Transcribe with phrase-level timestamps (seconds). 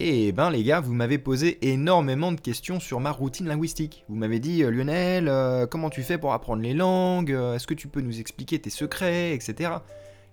[0.00, 4.04] Eh ben les gars, vous m'avez posé énormément de questions sur ma routine linguistique.
[4.08, 7.66] Vous m'avez dit euh, Lionel, euh, comment tu fais pour apprendre les langues euh, Est-ce
[7.66, 9.72] que tu peux nous expliquer tes secrets, etc.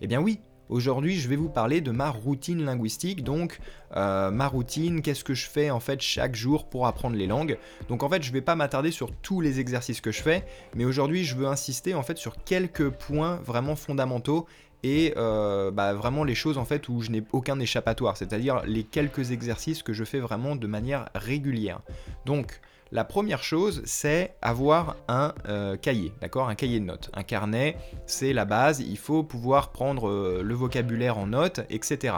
[0.01, 0.39] Eh bien oui,
[0.69, 3.57] aujourd'hui je vais vous parler de ma routine linguistique, donc
[3.95, 7.57] ma routine, qu'est-ce que je fais en fait chaque jour pour apprendre les langues.
[7.89, 10.45] Donc en fait je vais pas m'attarder sur tous les exercices que je fais,
[10.75, 14.45] mais aujourd'hui je veux insister en fait sur quelques points vraiment fondamentaux
[14.85, 18.83] et euh, bah, vraiment les choses en fait où je n'ai aucun échappatoire, c'est-à-dire les
[18.83, 21.79] quelques exercices que je fais vraiment de manière régulière.
[22.27, 22.61] Donc
[22.91, 26.49] la première chose, c'est avoir un euh, cahier, d'accord?
[26.49, 27.09] Un cahier de notes.
[27.13, 32.15] Un carnet, c'est la base, il faut pouvoir prendre euh, le vocabulaire en notes, etc.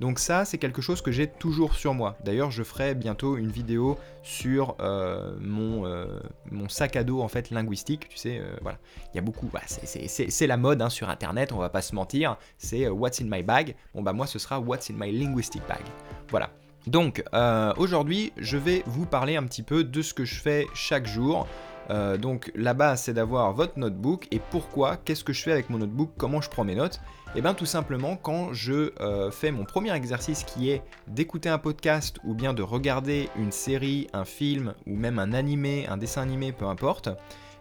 [0.00, 2.16] Donc ça, c'est quelque chose que j'ai toujours sur moi.
[2.24, 8.08] D'ailleurs, je ferai bientôt une vidéo sur euh, mon, sac à dos en fait linguistique.
[8.08, 8.78] Tu sais, voilà,
[9.12, 9.48] il y a beaucoup.
[9.52, 12.36] Bah, c'est la mode hein, sur Internet, on va pas se mentir.
[12.58, 13.76] C'est What's in my bag?
[13.94, 15.82] Bon bah moi, ce sera What's in my linguistic bag.
[16.30, 16.50] Voilà.
[16.86, 20.66] Donc euh, aujourd'hui je vais vous parler un petit peu de ce que je fais
[20.74, 21.46] chaque jour.
[21.90, 24.28] Euh, donc la base c'est d'avoir votre notebook.
[24.30, 27.00] Et pourquoi, qu'est-ce que je fais avec mon notebook, comment je prends mes notes?
[27.34, 31.50] Et eh bien tout simplement quand je euh, fais mon premier exercice qui est d'écouter
[31.50, 35.98] un podcast ou bien de regarder une série, un film ou même un animé, un
[35.98, 37.10] dessin animé, peu importe,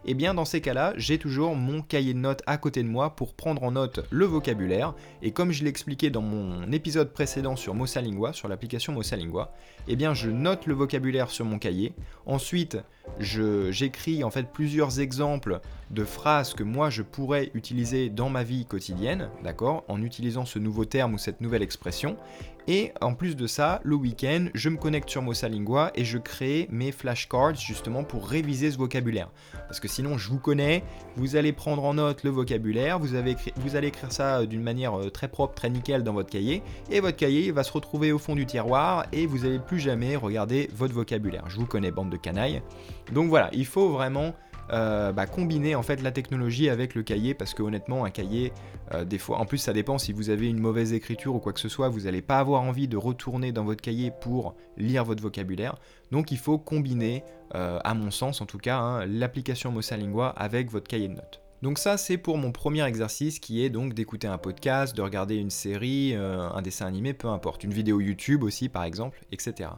[0.05, 2.87] et eh bien dans ces cas-là, j'ai toujours mon cahier de notes à côté de
[2.87, 4.93] moi pour prendre en note le vocabulaire.
[5.21, 9.53] Et comme je l'ai expliqué dans mon épisode précédent sur Mossalingua, sur l'application Mossalingua,
[9.87, 11.93] eh bien je note le vocabulaire sur mon cahier.
[12.25, 12.77] Ensuite,
[13.19, 15.59] j'écris en fait plusieurs exemples
[15.91, 20.59] de phrases que moi je pourrais utiliser dans ma vie quotidienne, d'accord, en utilisant ce
[20.59, 22.17] nouveau terme ou cette nouvelle expression.
[22.69, 26.67] Et en plus de ça, le week-end, je me connecte sur Mossalingua et je crée
[26.69, 29.29] mes flashcards justement pour réviser ce vocabulaire.
[29.67, 30.83] Parce que sinon, je vous connais,
[31.15, 33.15] vous allez prendre en note le vocabulaire, vous,
[33.55, 36.61] vous allez écrire ça euh, d'une manière euh, très propre, très nickel dans votre cahier,
[36.91, 40.17] et votre cahier va se retrouver au fond du tiroir et vous n'allez plus jamais
[40.17, 41.45] regarder votre vocabulaire.
[41.47, 42.61] Je vous connais, bande de canailles.
[43.13, 44.33] Donc voilà, il faut vraiment
[44.71, 48.51] euh, bah, combiner en fait la technologie avec le cahier parce que honnêtement un cahier
[48.93, 51.53] euh, des fois en plus ça dépend si vous avez une mauvaise écriture ou quoi
[51.53, 55.05] que ce soit vous n'allez pas avoir envie de retourner dans votre cahier pour lire
[55.05, 55.75] votre vocabulaire
[56.11, 57.23] donc il faut combiner
[57.55, 61.41] euh, à mon sens en tout cas hein, l'application Mossalingua avec votre cahier de notes.
[61.61, 65.37] Donc ça c'est pour mon premier exercice qui est donc d'écouter un podcast, de regarder
[65.37, 69.69] une série, un dessin animé, peu importe, une vidéo YouTube aussi par exemple, etc.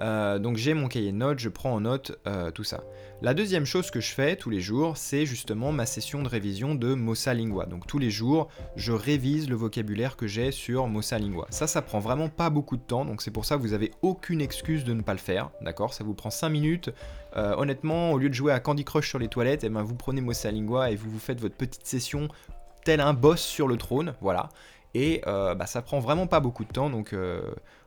[0.00, 2.82] Euh, donc j'ai mon cahier de notes, je prends en note euh, tout ça.
[3.22, 6.74] La deuxième chose que je fais tous les jours, c'est justement ma session de révision
[6.74, 7.66] de Mossa Lingua.
[7.66, 11.46] Donc tous les jours, je révise le vocabulaire que j'ai sur Mossa Lingua.
[11.50, 13.92] Ça, ça prend vraiment pas beaucoup de temps, donc c'est pour ça que vous avez
[14.02, 15.94] aucune excuse de ne pas le faire, d'accord?
[15.94, 16.90] Ça vous prend 5 minutes.
[17.36, 19.94] Euh, honnêtement, au lieu de jouer à Candy Crush sur les toilettes, eh ben, vous
[19.94, 22.28] prenez Mossa Lingua et vous vous faites votre petite session
[22.84, 24.50] tel un boss sur le trône, voilà.
[24.94, 27.14] Et bah, ça prend vraiment pas beaucoup de temps, donc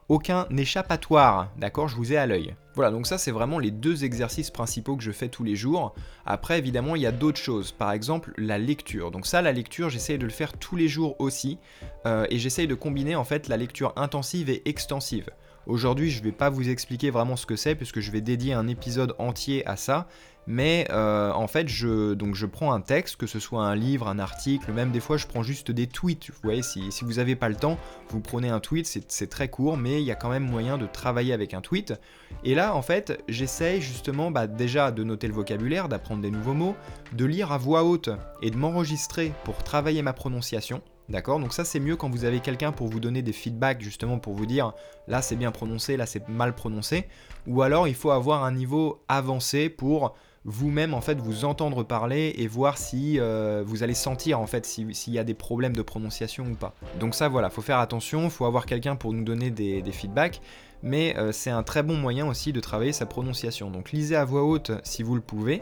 [0.10, 2.56] aucun échappatoire, d'accord Je vous ai à l'œil.
[2.76, 5.94] Voilà, donc ça c'est vraiment les deux exercices principaux que je fais tous les jours.
[6.26, 9.12] Après évidemment il y a d'autres choses, par exemple la lecture.
[9.12, 11.60] Donc ça la lecture j'essaye de le faire tous les jours aussi,
[12.06, 15.30] euh, et j'essaye de combiner en fait la lecture intensive et extensive.
[15.68, 18.54] Aujourd'hui, je ne vais pas vous expliquer vraiment ce que c'est puisque je vais dédier
[18.54, 20.08] un épisode entier à ça.
[20.52, 24.08] Mais euh, en fait, je, donc je prends un texte, que ce soit un livre,
[24.08, 26.32] un article, même des fois je prends juste des tweets.
[26.32, 27.78] Vous voyez, si, si vous n'avez pas le temps,
[28.10, 30.88] vous prenez un tweet, c'est très court, mais il y a quand même moyen de
[30.88, 31.94] travailler avec un tweet.
[32.44, 36.56] Et là, en fait, j'essaye justement bah, déjà de noter le vocabulaire, d'apprendre des nouveaux
[36.56, 36.76] mots,
[37.14, 38.10] de lire à voix haute
[38.42, 40.82] et de m'enregistrer pour travailler ma prononciation.
[41.10, 41.40] D'accord?
[41.40, 44.36] Donc ça c'est mieux quand vous avez quelqu'un pour vous donner des feedbacks justement pour
[44.36, 44.74] vous dire
[45.08, 47.08] là c'est bien prononcé, là c'est mal prononcé.
[47.48, 50.16] Ou alors il faut avoir un niveau avancé pour
[50.46, 54.66] vous-même en fait vous entendre parler et voir si euh, vous allez sentir en fait
[54.66, 56.74] s'il y a des problèmes de prononciation ou pas.
[57.00, 60.42] Donc ça voilà, faut faire attention, faut avoir quelqu'un pour nous donner des, feedbacks,
[60.82, 63.70] mais euh, c'est un très bon moyen aussi de travailler sa prononciation.
[63.70, 65.62] Donc lisez à voix haute si vous le pouvez.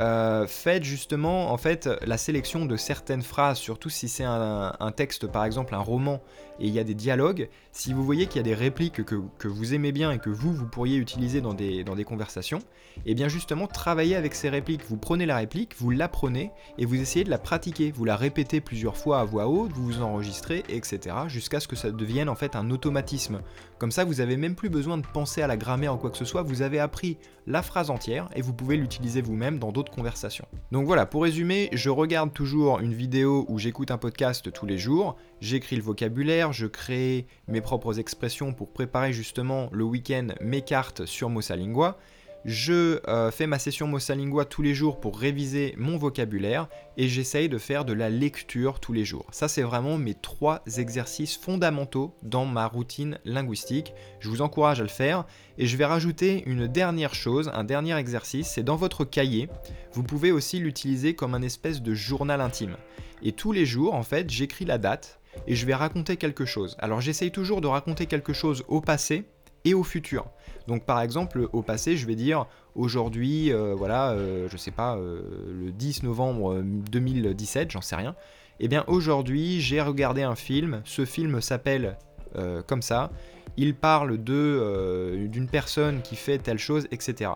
[0.00, 5.26] Euh, faites justement en fait la sélection de certaines phrases, surtout si c'est un, texte
[5.26, 6.20] par exemple un roman
[6.62, 9.48] et il y a des dialogues, si vous voyez qu'il y a des répliques que,
[9.48, 12.60] vous aimez bien et que vous, vous pourriez utiliser dans des, dans des conversations,
[12.98, 14.82] et eh bien justement travaillez avec ces répliques.
[14.88, 17.90] Vous prenez la réplique, vous l'apprenez et vous essayez de la pratiquer.
[17.90, 21.16] Vous la répétez plusieurs fois à voix haute, vous vous enregistrez, etc.
[21.28, 23.42] jusqu'à ce que ça devienne en fait un automatisme.
[23.78, 26.16] Comme ça, vous avez même plus besoin de penser à la grammaire ou quoi que
[26.16, 29.92] ce soit, vous avez appris la phrase entière et vous pouvez l'utiliser vous-même dans d'autres
[29.92, 30.46] conversation.
[30.72, 34.78] Donc voilà, pour résumer, je regarde toujours une vidéo où j'écoute un podcast tous les
[34.78, 40.62] jours, j'écris le vocabulaire, je crée mes propres expressions pour préparer justement le week-end mes
[40.62, 41.98] cartes sur Mossalingua.
[42.44, 47.48] je euh, fais ma session Mossalingua tous les jours pour réviser mon vocabulaire et j'essaye
[47.48, 49.26] de faire de la lecture tous les jours.
[49.30, 53.94] Ça, c'est vraiment mes trois exercices fondamentaux dans ma routine linguistique.
[54.20, 55.24] Je vous encourage à le faire
[55.58, 59.48] et je vais rajouter une dernière chose, un dernier exercice, c'est dans votre cahier.
[59.92, 62.76] Vous pouvez aussi l'utiliser comme un espèce de journal intime.
[63.22, 66.76] Et tous les jours, en fait, j'écris la date et je vais raconter quelque chose.
[66.78, 69.24] Alors j'essaye toujours de raconter quelque chose au passé
[69.64, 70.26] et au futur.
[70.68, 74.96] Donc par exemple, au passé, je vais dire aujourd'hui, euh, voilà, euh, je sais pas,
[74.96, 78.14] euh, le 10 novembre 2017, j'en sais rien.
[78.60, 81.96] Eh bien aujourd'hui, j'ai regardé un film, ce film s'appelle
[82.66, 83.10] comme ça,
[83.58, 87.32] il parle d'une personne qui fait telle chose, etc.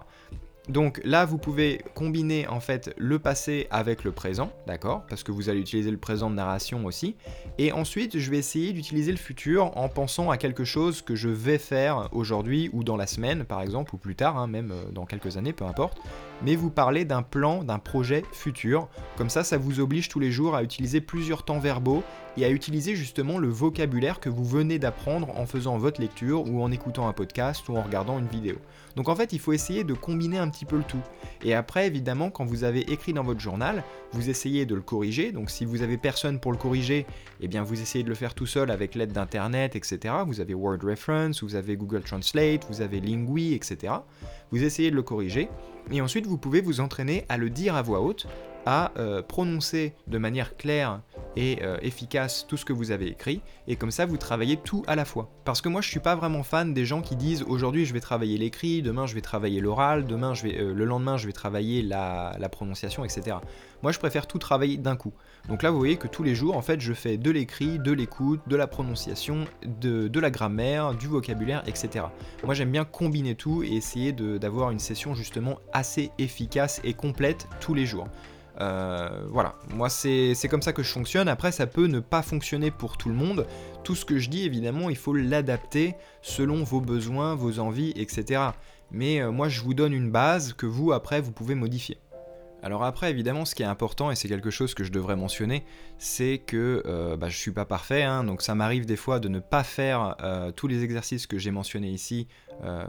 [0.68, 5.30] Donc là, vous pouvez combiner en fait le passé avec le présent, d'accord Parce que
[5.30, 7.14] vous allez utiliser le présent de narration aussi.
[7.58, 11.28] Et ensuite, je vais essayer d'utiliser le futur en pensant à quelque chose que je
[11.28, 14.90] vais faire aujourd'hui ou dans la semaine, par exemple, ou plus tard, hein, même euh,
[14.90, 15.98] dans quelques années, peu importe.
[16.42, 18.88] Mais vous parlez d'un plan, d'un projet futur.
[19.16, 22.02] Comme ça, ça vous oblige tous les jours à utiliser plusieurs temps verbaux
[22.36, 26.62] et à utiliser justement le vocabulaire que vous venez d'apprendre en faisant votre lecture ou
[26.62, 28.56] en écoutant un podcast ou en regardant une vidéo.
[28.94, 31.00] Donc en fait, il faut essayer de combiner un petit peu le tout.
[31.42, 33.82] Et après, évidemment, quand vous avez écrit dans votre journal,
[34.12, 35.32] vous essayez de le corriger.
[35.32, 37.06] Donc si vous avez personne pour le corriger,
[37.40, 40.14] eh bien vous essayez de le faire tout seul avec l'aide d'internet, etc.
[40.26, 43.94] Vous avez Word Reference, vous avez Google Translate, vous avez Lingui, etc.
[44.50, 45.48] Vous essayez de le corriger.
[45.90, 48.26] Et ensuite, vous pouvez vous entraîner à le dire à voix haute
[48.66, 51.00] à euh, prononcer de manière claire
[51.36, 54.82] et euh, efficace tout ce que vous avez écrit, et comme ça vous travaillez tout
[54.86, 55.30] à la fois.
[55.44, 58.00] Parce que moi je suis pas vraiment fan des gens qui disent aujourd'hui je vais
[58.00, 61.32] travailler l'écrit, demain je vais travailler l'oral, demain je vais, euh, le lendemain je vais
[61.32, 63.36] travailler la, prononciation, etc.
[63.82, 65.12] Moi je préfère tout travailler d'un coup.
[65.48, 67.92] Donc là vous voyez que tous les jours en fait je fais de l'écrit, de
[67.92, 72.06] l'écoute, de la prononciation, de, de, la grammaire, du vocabulaire, etc.
[72.44, 77.46] Moi j'aime bien combiner tout et essayer d'avoir une session justement assez efficace et complète
[77.60, 78.08] tous les jours.
[78.60, 81.28] Euh, voilà, moi c'est comme ça que je fonctionne.
[81.28, 83.46] Après, ça peut ne pas fonctionner pour tout le monde.
[83.84, 88.42] Tout ce que je dis, évidemment, il faut l'adapter selon vos besoins, vos envies, etc.
[88.90, 91.98] Mais euh, moi, je vous donne une base que vous, après, vous pouvez modifier.
[92.62, 95.64] Alors après, évidemment, ce qui est important, et c'est quelque chose que je devrais mentionner,
[95.98, 99.28] c'est que euh, bah, je suis pas parfait, hein, donc ça m'arrive des fois de
[99.28, 100.16] ne pas faire
[100.56, 102.26] tous les exercices que j'ai mentionnés ici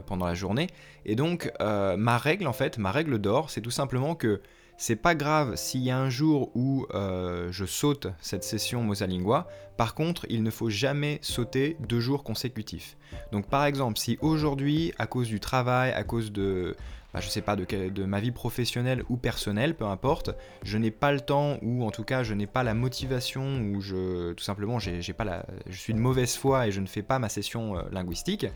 [0.06, 0.66] pendant la journée.
[1.04, 4.40] Et donc, ma règle, en fait, ma règle d'or, c'est tout simplement que
[4.78, 9.48] c'est pas grave s'il y a un jour où euh, je saute cette session Mosalingua.
[9.78, 12.96] Par contre, il ne faut jamais sauter deux jours consécutifs.
[13.30, 16.74] Donc par exemple, si aujourd'hui, à cause du travail, à cause de,
[17.14, 20.30] bah, je sais pas, de, ma vie professionnelle ou personnelle, peu importe,
[20.62, 23.80] je n'ai pas le temps ou en tout cas je n'ai pas la motivation ou
[23.80, 27.02] je, tout simplement, j'ai, pas la, je suis de mauvaise foi et je ne fais
[27.02, 28.46] pas ma session euh, linguistique.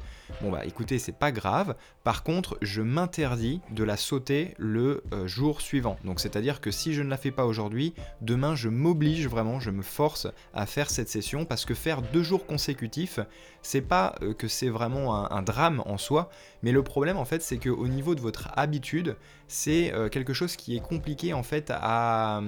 [0.42, 1.76] Bon bah écoutez, c'est pas grave.
[2.04, 5.96] Par contre, je m'interdis de la sauter le euh, jour suivant.
[6.04, 9.70] Donc c'est-à-dire que si je ne la fais pas aujourd'hui, demain je m'oblige vraiment, je
[9.70, 11.08] me force à faire cette
[11.48, 13.20] parce que faire deux jours consécutifs,
[13.62, 16.30] c'est pas euh, que c'est vraiment un, drame en soi,
[16.62, 19.16] mais le problème en fait c'est qu'au niveau de votre habitude,
[19.48, 22.42] c'est euh, quelque chose qui est compliqué en fait à,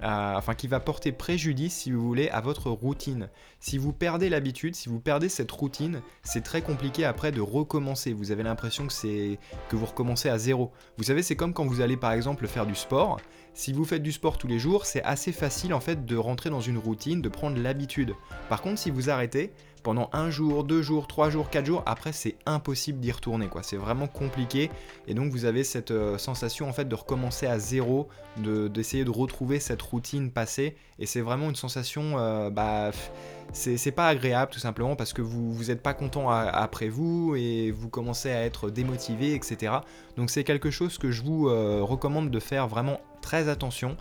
[0.00, 3.28] enfin qui va porter préjudice si vous voulez à votre routine.
[3.60, 8.12] Si vous perdez l'habitude, si vous perdez cette routine, c'est très compliqué après de recommencer.
[8.12, 10.72] Vous avez l'impression que c'est que vous recommencez à zéro.
[10.98, 13.18] Vous savez, c'est comme quand vous allez par exemple faire du sport.
[13.56, 16.50] Si vous faites du sport tous les jours, c'est assez facile en fait de rentrer
[16.50, 18.14] dans une routine, de prendre l'habitude.
[18.50, 19.50] Par contre, si vous arrêtez,
[19.82, 23.48] pendant un jour, deux jours, trois jours, quatre jours, après c'est impossible d'y retourner.
[23.62, 24.68] C'est vraiment compliqué
[25.06, 29.10] et donc vous avez cette euh, sensation en fait de recommencer à zéro, d'essayer de,
[29.10, 32.90] retrouver cette routine passée et c'est vraiment une sensation euh, bah
[33.52, 37.70] c'est pas agréable tout simplement parce que vous vous êtes pas content après vous et
[37.70, 39.72] vous commencez à être démotivé etc.
[40.16, 43.96] Donc c'est quelque chose que je vous euh, recommande de faire vraiment très attention,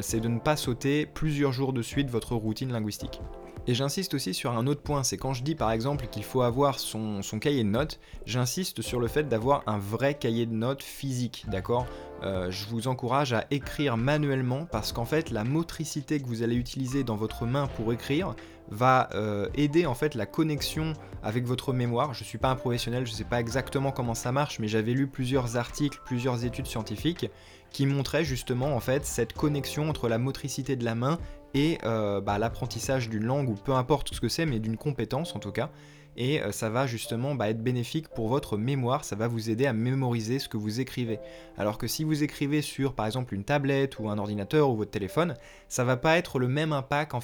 [0.00, 3.20] c'est de ne pas sauter plusieurs jours de suite votre routine linguistique.
[3.66, 6.42] Et j'insiste aussi sur un autre point, c'est quand je dis par exemple qu'il faut
[6.42, 10.82] avoir son, cahier de notes, j'insiste sur le fait d'avoir un vrai cahier de notes
[10.82, 11.86] physique, d'accord?
[12.22, 16.56] Euh, Je vous encourage à écrire manuellement parce qu'en fait la motricité que vous allez
[16.56, 18.34] utiliser dans votre main pour écrire
[18.70, 22.14] va euh, aider en fait la connexion avec votre mémoire.
[22.14, 24.68] Je ne suis pas un professionnel, je ne sais pas exactement comment ça marche, mais
[24.68, 27.30] j'avais lu plusieurs articles, plusieurs études scientifiques
[27.70, 31.18] qui montraient justement en fait cette connexion entre la motricité de la main
[31.54, 35.34] et euh, bah, l'apprentissage d'une langue ou peu importe ce que c'est, mais d'une compétence
[35.34, 35.70] en tout cas.
[36.16, 39.66] Et euh, ça va justement bah, être bénéfique pour votre mémoire, ça va vous aider
[39.66, 41.20] à mémoriser ce que vous écrivez.
[41.56, 44.90] Alors que si vous écrivez sur par exemple une tablette ou un ordinateur ou votre
[44.90, 45.36] téléphone,
[45.68, 47.14] ça va pas être le même impact,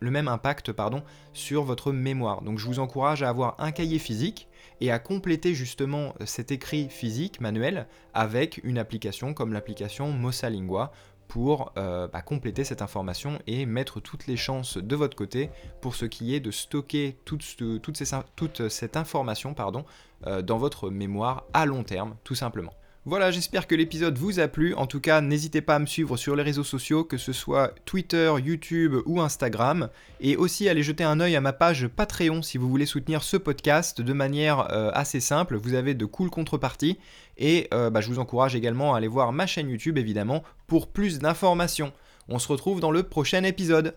[0.00, 2.42] le même impact pardon, sur votre mémoire.
[2.42, 4.45] Donc je vous encourage à avoir un cahier physique
[4.80, 10.92] et à compléter justement cet écrit physique manuel avec une application comme l'application Mossalingua
[11.28, 15.94] pour euh, bah, compléter cette information et mettre toutes les chances de votre côté pour
[15.94, 19.54] ce qui est de stocker toute, cette information
[20.26, 22.72] euh, dans votre mémoire à long terme, tout simplement.
[23.08, 24.74] Voilà, j'espère que l'épisode vous a plu.
[24.74, 27.72] En tout cas, n'hésitez pas à me suivre sur les réseaux sociaux, que ce soit
[27.84, 29.90] Twitter, YouTube ou Instagram.
[30.18, 33.36] Et aussi aller jeter un œil à ma page Patreon si vous voulez soutenir ce
[33.36, 35.54] podcast de manière euh, assez simple.
[35.56, 36.98] Vous avez de cool contreparties.
[37.38, 40.88] Et euh, bah, je vous encourage également à aller voir ma chaîne YouTube, évidemment, pour
[40.88, 41.92] plus d'informations.
[42.28, 43.94] On se retrouve dans le prochain épisode.